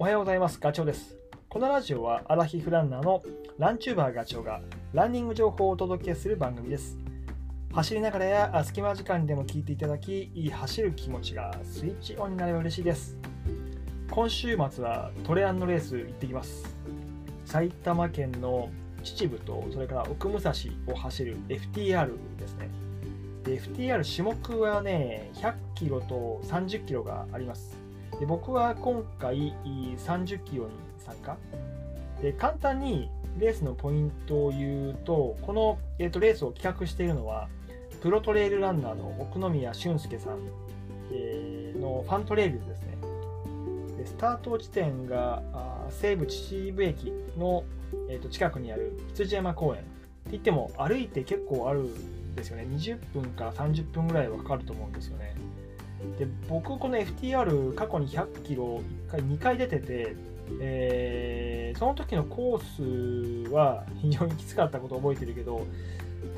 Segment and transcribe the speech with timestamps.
[0.00, 0.58] おはようございます。
[0.58, 1.14] ガチョウです。
[1.50, 3.22] このラジオはアラヒフランナーの
[3.58, 4.62] ランチューバーガチョウが
[4.94, 6.96] ランニング情報をお届けする番組です。
[7.74, 13.18] 走りながらや隙間時間でも聞いていただき、いい走る気持ちがスイッチオンになれば嬉しいです。
[14.10, 16.64] 今週末はトレランのレース行ってきます。
[17.44, 18.70] 埼玉県の
[19.02, 20.50] 秩父とそれから奥武蔵
[20.86, 22.70] を走る FTR ですね。
[23.44, 27.79] で FTR 種目はね、100キロと30キロがあります。
[28.20, 29.54] で僕は今回
[29.96, 31.36] 30キロに参加。
[32.22, 37.48] で簡単にレースのポイントを言うと、この、えー、とレースを企画しているのは、
[38.02, 40.38] プロトレイルランナーの奥宮俊介さん、
[41.12, 42.98] えーのファントレイルですね。
[43.96, 47.64] でスタート地点があ西武秩父駅の、
[48.10, 55.34] えーと近くにある羊山公園って言っても歩いて結構あるんですよね20分から30分ぐらいはかかると思うんですよね
[56.18, 60.16] で僕この FTR 過去に100キロ1回2回出てて、
[60.60, 65.66] えーその時のコースは非常にきつかったことを覚えてるけど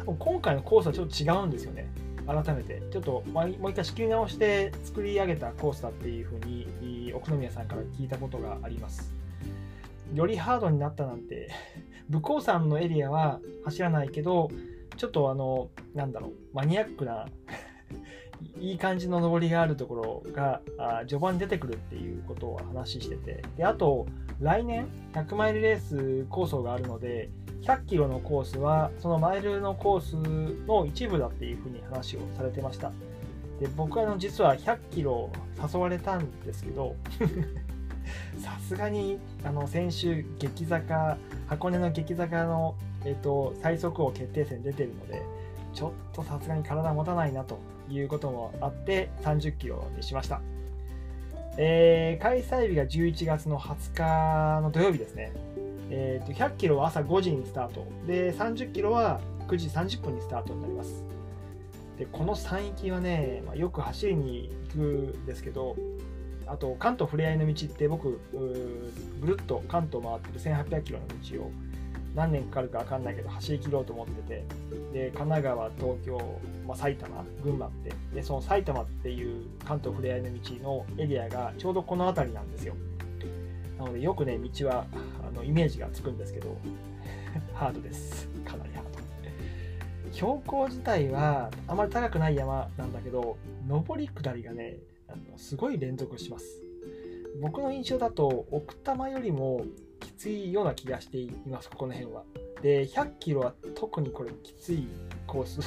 [0.00, 1.88] 多分今回のコースはちょっと違うんですよね。
[2.26, 2.82] 改めて。
[2.92, 6.38] ちょっともう一回仕切り直して作り上げたコースだっていうふう
[6.84, 9.12] に奥宮さんから聞いたことがあります。
[10.14, 11.50] よりハードになったなんて
[12.08, 14.50] 武甲山のエリアは走らないけど
[14.96, 17.26] ちょっとあのなんだろうマニアックな
[18.60, 20.60] いい感じの登りがあるところが
[21.06, 23.42] 序盤に出てくるっていうことを話してて。
[23.56, 24.06] であと
[24.40, 27.30] 来年100マイルレース構想があるので
[27.62, 30.16] 100キロのコースはそのマイルのコース
[30.66, 32.90] の一部だっていうふうに話をされてました。
[33.60, 35.30] で僕はあの実は100キロ
[35.72, 36.96] 誘われたんですけど
[38.38, 45.22] さすがにあの先週激坂箱根の激坂の、えっと最速王決定戦出てるので
[45.72, 47.60] ちょっとさすがに体持たないなと
[47.92, 50.40] いうこともあって30キロにしました、
[51.58, 55.32] えー開催日が11月の20日の土曜日ですね、
[55.90, 57.86] えーと100キロは朝5時にスタート。
[58.06, 61.04] で30キロは9時30分にスタートになります。
[61.98, 65.76] でこの山域はね、まあ、よく走りに行くんですけど
[66.46, 71.50] あと関東ふれあいの道って僕ぐるっと関東回ってる1800キロの道を
[72.14, 74.44] 何年かかるか分かんないけど走り切ろうと思ってて
[74.92, 82.74] で神奈川東京、まあ、埼玉群馬ってでその埼玉っていう関東ふれあいの道のエリアがちょうどこの辺りなんですよ。
[83.78, 84.84] なのでよくね道は
[85.26, 86.56] あのイメージがつくんですけど
[87.54, 88.28] ハードです。
[88.44, 88.92] かなりハード。
[90.12, 94.76] 標高自体はあまり高くない山なんだけど上り下りがね
[95.08, 96.62] あのすごい連続します。
[97.40, 99.64] 僕の印象だと奥多摩よりも
[100.16, 102.22] きついような気がしていますここの辺は。
[102.62, 104.88] で100キロは特にこれきつい
[105.26, 105.60] コース。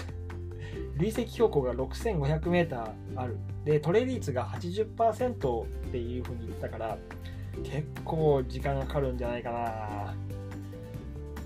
[0.97, 3.38] 累積標高が 6500m ある。
[3.63, 6.97] でトレイ率が80%っていう風に言ったから
[7.63, 10.16] 結構時間がかかるんじゃないかな。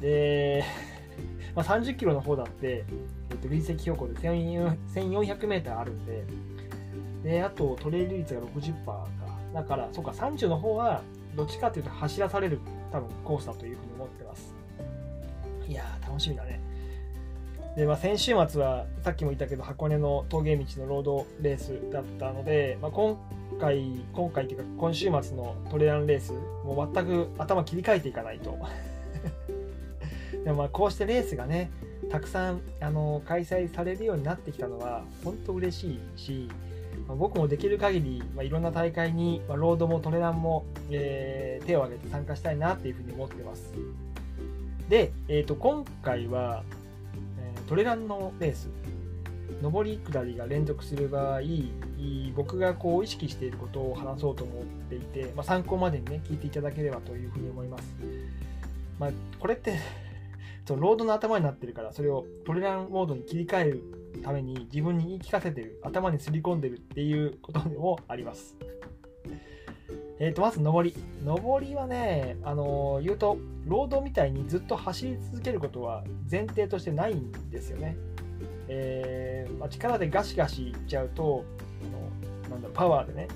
[0.02, 0.64] で、
[1.56, 2.86] まあ、30キロの方だって、
[3.32, 6.24] えっと、累積標高で 1400m あるんで。
[7.24, 9.08] であとトレイ率が60%か。
[9.54, 11.02] だからそうか30の方は
[11.36, 12.59] どっちかっていうと走らされる
[12.92, 14.54] 多分コースだというふうに思ってます。
[15.68, 16.60] いやー楽しみだね。
[17.76, 23.18] で、まあ、先週末はさっきも言ったけど箱根の峠道のロードレースだったので、まあ、今
[23.60, 26.34] 回今回っていうか今週末のトレランレース
[26.66, 28.58] もう全く頭切り替えていかないと。
[30.44, 31.70] でもまあこうしてレースがね
[32.10, 36.50] たくさんあの開催されるようになってきたのは本当嬉しいし
[37.09, 43.74] まあ僕もできる限り、まあ、いろんな大会に、まあ、ロードもトレランも、えー手を挙げて参加したいなっていうふうに思ってます。
[44.88, 46.64] で、えー、と今回は、
[47.40, 48.70] えートレランのレース、
[49.62, 51.72] 上り下りが連続する場合、い
[52.36, 57.84] 僕がこう意識していることを話そうと思っていて、まあ、参考までにね、聞いていただければというふうに思います。
[58.97, 59.78] まあ、これって
[60.66, 63.84] そうロードの頭になってるから、それをトレランモードに切り替える
[64.24, 68.58] ために自分に言い聞かせてる頭にすり込んでるっていうことでもあります。
[70.20, 77.96] えー、とまず上り上りはね、あのー言うとロードみたいにずっと走り続けることは前提としてないんですよね。
[78.67, 81.44] えーまあ、力でガシガシいっちゃうと
[81.82, 83.28] あのなんだろうパワーでね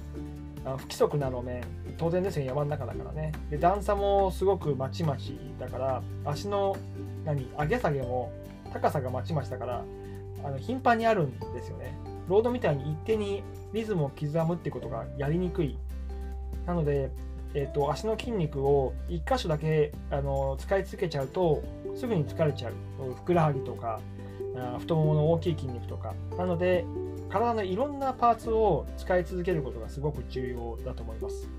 [0.66, 1.64] あ不規則な路面
[1.98, 6.76] 当然ですよ山の中だからねで段差もすごくまちまちだから足の
[7.26, 8.32] 何上げ下げも
[8.72, 9.84] 高さがまちまちだから
[10.44, 11.98] あの頻繁にあるんですよね。
[12.28, 13.44] ロードみたいに一手に
[13.74, 15.78] リズムを刻むってことがやりにくい。
[16.66, 17.12] なので、
[17.54, 21.62] えー、と足の筋肉を1箇所だけあの使い続けちゃうと
[21.96, 22.74] すぐに疲れちゃう。
[23.16, 24.00] ふくらはぎとか
[24.80, 26.14] 太ももの大きい筋肉とか。
[26.38, 26.86] なので
[27.30, 31.50] 体のいろんなパーツを使い続けることがすごく重要だと思います。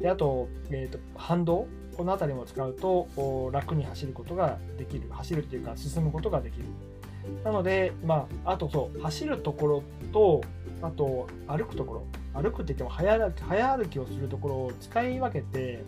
[0.00, 1.66] であと,、えーと、反動。
[1.96, 3.08] この辺りも使うと
[3.52, 5.08] 楽に走ることができる。
[5.10, 6.64] 走るっていうか進むことができる。
[7.44, 9.82] なので、まあ、あとそう走るところ
[10.12, 10.40] と
[10.82, 15.82] あと歩くところ歩くって言っても早歩き早歩きをするところを使い分けて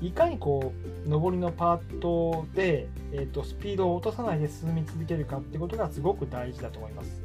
[0.00, 0.72] いかにこ
[1.06, 7.22] う上りのパートで、えーと、スピードを落とさないで進み続けるかってことがすごく大事だと思います。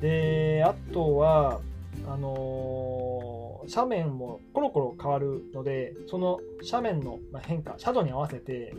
[0.00, 1.60] であとは
[2.06, 6.38] あのー、斜面もコロコロ変わるのでその
[6.70, 8.74] 斜面の変化斜度に合わせて、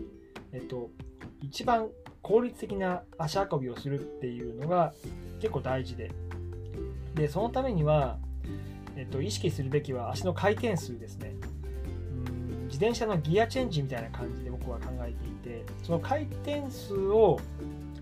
[0.53, 0.89] えっと、
[1.41, 1.89] 一番
[2.21, 4.93] 効率的な足運びをするっていうのが
[5.39, 6.11] 結構大事で
[7.15, 8.17] でそのためには、
[8.95, 11.35] えっと、意識するべきは足の回転数ですね
[12.27, 17.39] うん自転車のギアチェンジみたいな感じで僕は考えていてその回転数を、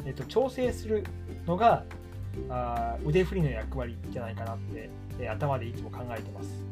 [0.05, 1.03] えっと、調整する
[1.45, 1.83] のが
[2.49, 6.63] あ腕振りの役割じゃないかなって、え頭でいつも考えてます。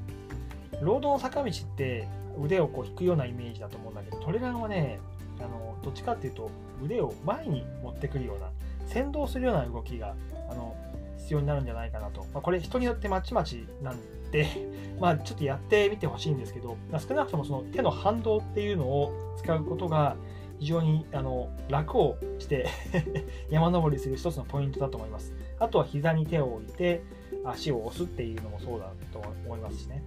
[0.82, 2.08] ロードの坂道って
[2.40, 5.00] 腕をこう引くようなイメージだと思うんだけど、トレランはね、
[5.40, 6.50] あのどっちかっていうと
[6.84, 8.50] 腕を前に持ってくるような、
[8.88, 10.16] 先導するような動きが
[10.50, 10.76] あの
[11.18, 12.22] 必要になるんじゃないかなと。
[12.34, 13.98] まあ、これ人によってまちまちなん
[14.32, 14.48] で、
[15.00, 20.16] まあちょっとやってみてほしいんですけど、まあ、少なくともその手の反動っていうのを使うことが
[20.60, 22.68] 非常にあの楽をして
[23.50, 25.34] 山登りする一つのポイントだと思います。
[25.60, 27.02] あとは膝に手を置いて
[27.44, 30.04] 足を押すっていうのもそうだと思いますしね。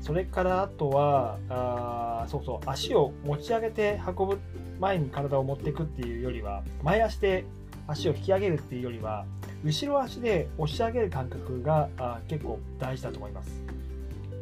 [0.00, 4.38] それからあとは、あそうそう、足を持ち上げて運ぶ、
[4.80, 7.44] 前に体を持っていくっていうよりは、前足で
[7.86, 9.26] 足を引き上げるっていうよりは、
[9.64, 13.60] 後ろ足で押し上げる感覚があ結構大事だと思います、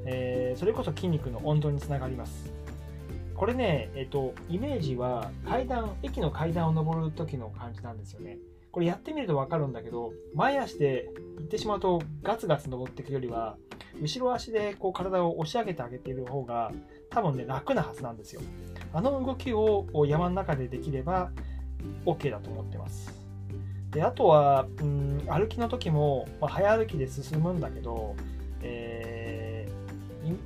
[0.05, 2.53] えー、それこそ筋肉の温度につながります。
[3.35, 8.39] これね、えっと、イメージは階段、駅の階段を上る時の感じなんですよね。
[8.73, 13.59] これやってみると分かるんだけど、前足で行ってしまうとガツガツ登っていくよりは、
[14.01, 16.73] 後ろ足でこう体を押し上げてあげている方が
[17.11, 18.43] 多分ね、楽なはずなんですよ。
[18.93, 21.31] あの動きを山の中でできれば
[22.05, 23.13] OK だと思ってます。
[23.91, 28.15] で、あとは、うん、歩きの時も、まあ、早歩きで進むんだけど、
[28.63, 29.69] え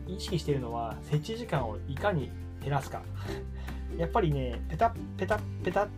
[0.07, 2.31] ー、意識しているのは設置時間をいかに
[2.61, 3.03] 減らすか。
[3.97, 5.89] やっぱりね、ペタッペタッペタッ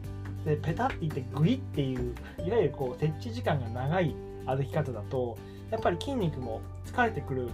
[0.44, 2.14] でペタっていってグイっていう
[2.44, 4.14] いわゆるこう設置時間が長い
[4.46, 5.38] 歩き方だと
[5.72, 7.48] やっぱり筋肉も疲れてくる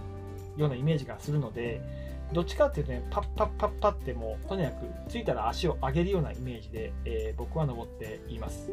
[0.57, 1.81] ようなイメージがするので
[2.33, 8.69] どっちかっていうとねパッパッパッパってもうとにかく着いたら足を上げるようなイメージで、えー、僕は登っています。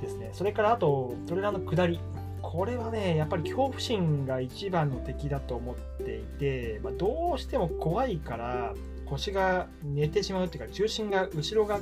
[0.00, 0.30] ですね。
[0.32, 2.00] それからあとトレーラーの下り。
[2.42, 8.74] これはねやっぱり恐怖心が一番の敵だと思っていて、まあ、どうしても怖いから
[9.06, 11.80] 腰が寝てしまうっていうか重心が後ろが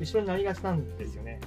[0.00, 1.40] 後ろになりがちなんですよね。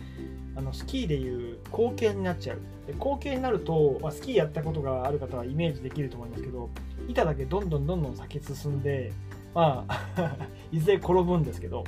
[0.56, 2.60] あのスキーでいう後傾になっちゃう。
[2.88, 6.70] で後傾になると、まあ、スキーやったことがある方はイメージできると思いますけど、
[7.08, 9.12] 板だけどんどんどんどん先進んで、
[9.54, 10.38] まあ
[10.72, 11.84] いずれ転ぶんですけど、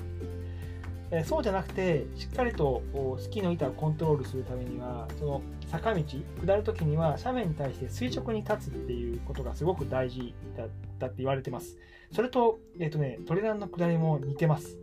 [1.12, 2.82] えそうじゃなくて、しっかりと
[3.20, 6.02] スキーの板をコントロールするためには、その坂道、
[6.44, 10.34] 下るときには斜面に対して垂直に立つっていうことがすごく大事
[11.00, 11.78] だって言われてます。
[12.12, 14.78] それと、えっ、とね、トレランの下りも似てます。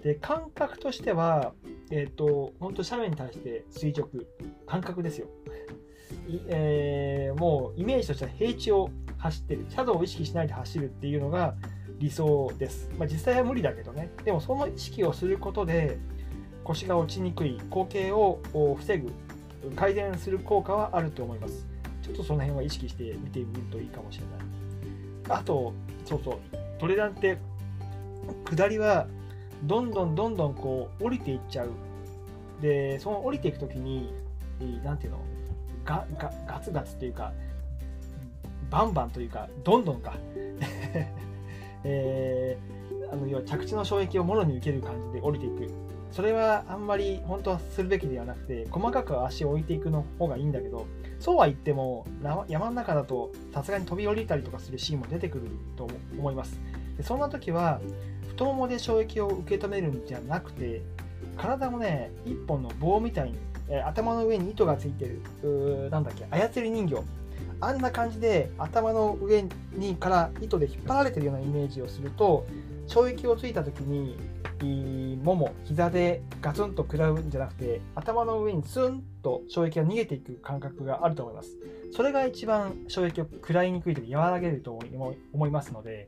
[0.00, 1.52] で感覚としては、
[1.90, 4.08] えっ、ー、と本当斜面に対して垂直。
[4.66, 5.26] 感覚ですよ、
[6.48, 9.66] えー、もうイメージとしては平地を走ってる。
[9.68, 11.54] シャドウを意識しないで走るっていうのが
[11.98, 14.10] 理想です、まあ、実際は無理だけどね。
[14.24, 15.98] でもその意識をすることで
[16.64, 18.40] 腰が落ちにくい後傾を
[18.78, 19.12] 防ぐ
[19.74, 21.66] 改善する効果はあると思います。
[22.02, 24.26] ちょっとその辺は意識して見てみるといいかもしれ
[25.28, 25.40] ない。
[25.40, 25.72] あと
[26.04, 26.38] そうそう。
[26.78, 27.38] トレランって
[28.50, 29.08] 下りは
[29.64, 31.70] どんどんどんどんこう降りていっちゃう。
[32.60, 34.12] でその降りていく時に
[34.84, 35.20] 何ていうの？
[35.84, 37.32] ガガガツガツというか
[38.70, 40.14] バンバンというかどんどんか、
[41.84, 45.70] えー、あの要は着地の衝撃をもろに受ける感じで降りていく。
[46.10, 50.86] それはあんまり本当はするべきではなくて細かく足を置いていくの方がいいんだけど
[51.18, 52.06] そうは言っても
[52.48, 55.86] 山の中だとさすがに飛び降りたりとかするシーンも出てくると
[56.16, 56.58] 思います。
[56.96, 57.80] でそんな時は
[58.38, 60.80] 太ももで衝撃を受け止めるんじゃなくて
[61.36, 65.06] 体もね一本の棒みたいに、え頭の上に糸がついて
[65.42, 67.02] るなんだっけ操り人形。
[67.60, 72.46] あんな感じで頭の上にから糸で引っ張られてるようなイメージをすると
[72.86, 74.16] 衝撃をついた時に
[75.24, 81.56] もも膝でガツンと食らうんじゃなくて頭の上にツンと衝撃が逃げていく感覚があると思います。
[81.92, 84.78] それが一番衝撃を食らいにくい時和らげると
[85.32, 86.06] 思いますので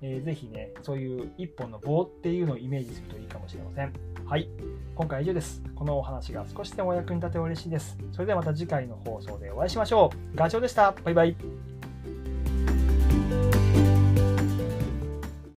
[0.00, 3.92] えー、ぜひね、そういう一本の棒っていうのをイメージするといいかもしれません。
[4.24, 4.48] はい。
[4.94, 5.62] 今回は以上です。
[5.74, 7.96] このお話が少しでもお役に立てば嬉しいです。
[8.12, 10.36] それではまた次回の放送でお会いしましょう。
[10.36, 10.92] ガチョウでした。
[11.04, 11.77] バイバイ。